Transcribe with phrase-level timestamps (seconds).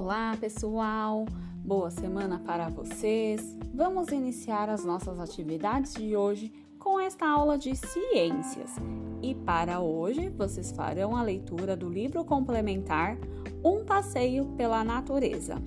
[0.00, 1.26] Olá, pessoal!
[1.56, 3.58] Boa semana para vocês!
[3.74, 8.76] Vamos iniciar as nossas atividades de hoje com esta aula de ciências.
[9.20, 13.18] E para hoje, vocês farão a leitura do livro complementar
[13.64, 15.60] Um Passeio pela Natureza.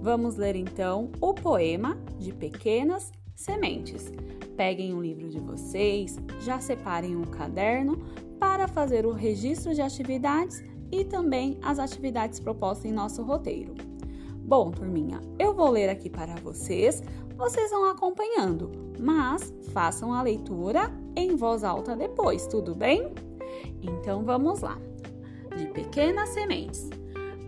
[0.00, 4.10] Vamos ler então o poema de Pequenas Sementes.
[4.56, 7.98] Peguem o livro de vocês, já separem o caderno
[8.40, 13.74] para fazer o registro de atividades e também as atividades propostas em nosso roteiro.
[14.38, 17.02] Bom, turminha, eu vou ler aqui para vocês,
[17.36, 23.12] vocês vão acompanhando, mas façam a leitura em voz alta depois, tudo bem?
[23.82, 24.78] Então vamos lá.
[25.56, 26.88] De pequenas sementes.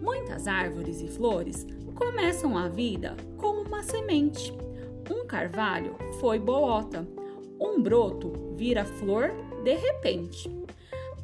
[0.02, 4.52] Muitas árvores e flores começam a vida como uma semente.
[5.10, 7.06] Um carvalho foi boota,
[7.60, 9.30] um broto vira flor
[9.62, 10.50] de repente.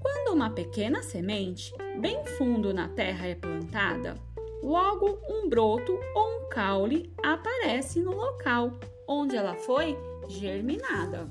[0.00, 4.16] Quando uma pequena semente, bem fundo na terra, é plantada,
[4.62, 8.72] logo um broto ou um caule aparece no local
[9.08, 11.28] onde ela foi germinada.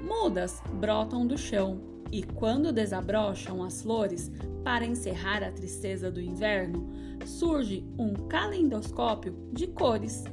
[0.00, 4.30] Mudas brotam do chão e, quando desabrocham as flores
[4.62, 6.88] para encerrar a tristeza do inverno,
[7.24, 10.24] surge um calendoscópio de cores.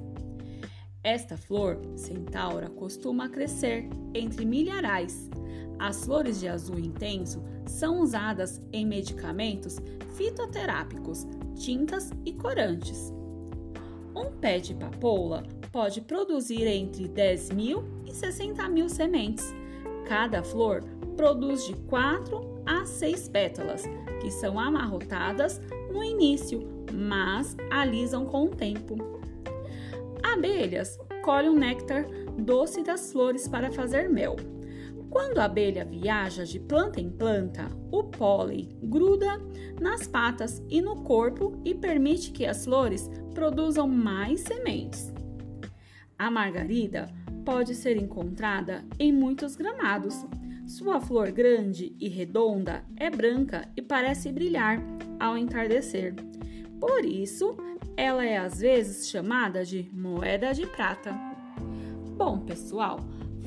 [1.04, 5.30] Esta flor, centaura, costuma crescer entre milharais
[5.80, 9.80] as flores de azul intenso são usadas em medicamentos
[10.16, 13.14] fitoterápicos, tintas e corantes.
[14.16, 19.54] Um pé de papoula pode produzir entre 10 mil e 60 mil sementes.
[20.08, 20.84] Cada flor
[21.17, 23.84] produz de 4 a 6 pétalas,
[24.22, 25.60] que são amarrotadas
[25.92, 26.62] no início,
[26.94, 29.23] mas alisam com o tempo.
[30.24, 32.06] Abelhas colhem o néctar
[32.38, 34.36] doce das flores para fazer mel.
[35.10, 39.40] Quando a abelha viaja de planta em planta, o pólen gruda
[39.80, 45.14] nas patas e no corpo e permite que as flores produzam mais sementes.
[46.17, 47.14] A margarida
[47.45, 50.26] pode ser encontrada em muitos gramados.
[50.66, 54.82] Sua flor grande e redonda é branca e parece brilhar
[55.20, 56.16] ao entardecer.
[56.80, 57.56] Por isso,
[57.95, 61.14] ela é às vezes chamada de moeda de prata.
[62.17, 62.99] Bom, pessoal,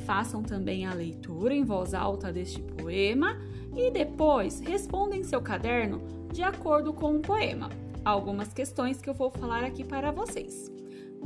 [0.04, 3.36] façam também a leitura em voz alta deste poema
[3.74, 6.00] e depois respondam em seu caderno
[6.32, 7.68] de acordo com o poema.
[8.04, 10.70] Algumas questões que eu vou falar aqui para vocês.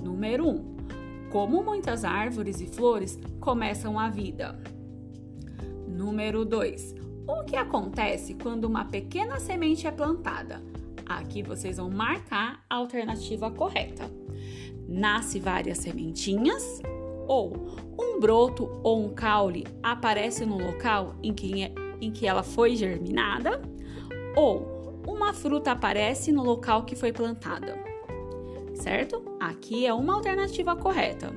[0.02, 0.50] Número 1.
[0.50, 0.76] Um,
[1.30, 4.58] como muitas árvores e flores começam a vida?
[5.86, 6.94] Número 2.
[7.26, 10.62] O que acontece quando uma pequena semente é plantada?
[11.10, 14.08] Aqui vocês vão marcar a alternativa correta.
[14.88, 16.80] Nasce várias sementinhas
[17.26, 17.52] ou
[17.98, 22.76] um broto ou um caule aparece no local em que, é, em que ela foi
[22.76, 23.60] germinada,
[24.36, 27.76] ou uma fruta aparece no local que foi plantada.
[28.74, 29.24] Certo?
[29.40, 31.34] Aqui é uma alternativa correta.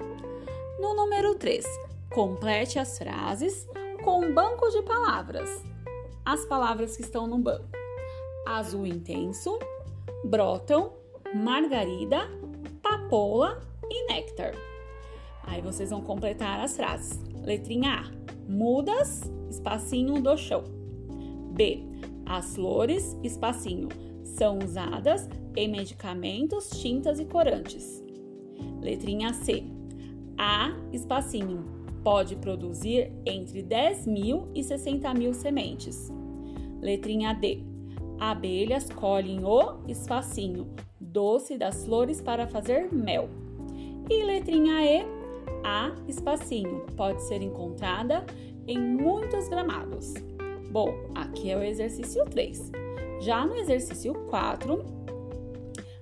[0.79, 1.65] No número 3,
[2.11, 3.67] complete as frases
[4.03, 5.49] com um banco de palavras.
[6.23, 7.82] As palavras que estão no banco:
[8.45, 9.57] azul intenso,
[10.23, 10.93] brotam,
[11.33, 12.29] margarida,
[12.81, 14.53] papoula e néctar.
[15.43, 17.21] Aí vocês vão completar as frases.
[17.43, 20.63] Letrinha A: mudas, espacinho do chão.
[21.51, 21.85] B:
[22.25, 23.89] as flores, espacinho,
[24.23, 28.03] são usadas em medicamentos, tintas e corantes.
[28.81, 29.63] Letrinha C:
[30.37, 31.65] A, espacinho,
[32.03, 36.11] pode produzir entre 10 mil e 60 mil sementes.
[36.81, 37.72] Letrinha D:
[38.31, 40.67] abelhas colhem o espacinho
[40.99, 43.29] doce das flores para fazer mel.
[44.09, 45.05] E letrinha E:
[45.63, 48.25] a espacinho pode ser encontrada
[48.65, 50.13] em muitos gramados.
[50.71, 52.71] Bom, aqui é o exercício 3.
[53.19, 54.83] Já no exercício 4,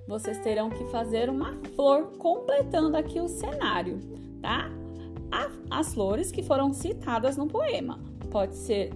[0.06, 3.98] vocês terão que fazer uma flor completando aqui o cenário,
[4.40, 4.70] tá?
[5.70, 7.98] As flores que foram citadas no poema.
[8.30, 8.92] Pode ser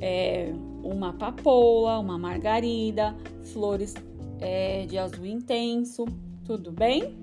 [0.00, 0.52] é,
[0.82, 3.16] uma papoula, uma margarida,
[3.52, 3.94] flores
[4.40, 6.04] é, de azul intenso,
[6.44, 7.16] tudo bem?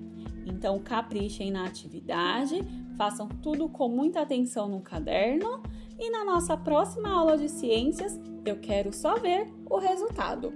[0.46, 2.60] Então, caprichem na atividade,
[2.96, 5.62] façam tudo com muita atenção no caderno
[5.98, 10.52] e na nossa próxima aula de ciências eu quero só ver o resultado.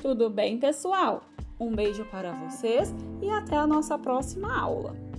[0.00, 1.22] Tudo bem, pessoal?
[1.58, 5.09] Um beijo para vocês e até a nossa próxima aula.